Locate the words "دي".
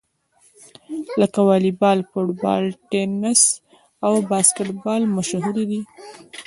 5.71-5.81